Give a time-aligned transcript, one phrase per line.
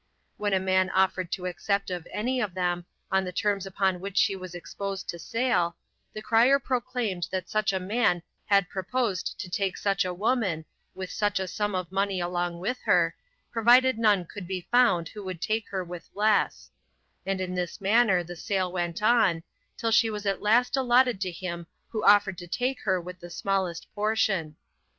[0.37, 4.17] When a man offered to accept of any of them, on the terms upon which
[4.17, 5.75] she was exposed to sale,
[6.11, 11.11] the crier proclaimed that such a man had proposed to take such a woman, with
[11.11, 13.15] such a sum of money along with her,
[13.51, 16.71] provided none could be found who would take her with less;
[17.23, 19.43] and in this manner the sale went on,
[19.77, 23.29] till she was at last allotted to him who offered to take her with the
[23.29, 24.55] smallest portion.